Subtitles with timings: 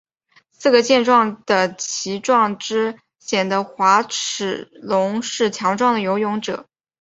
[0.49, 6.65] 四个强壮的鳍状肢显示滑齿龙是强壮的游泳者。